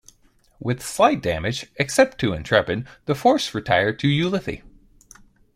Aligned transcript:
With 0.59 0.81
slight 0.81 1.21
damage, 1.21 1.67
except 1.75 2.17
to 2.21 2.33
"Intrepid", 2.33 2.87
the 3.05 3.13
force 3.13 3.53
retired 3.53 3.99
to 3.99 4.07
Ulithi. 4.07 4.63